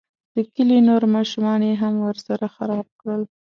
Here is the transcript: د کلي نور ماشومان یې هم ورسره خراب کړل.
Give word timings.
د 0.35 0.37
کلي 0.55 0.79
نور 0.87 1.03
ماشومان 1.15 1.59
یې 1.69 1.73
هم 1.81 1.93
ورسره 2.05 2.45
خراب 2.55 2.87
کړل. 2.99 3.21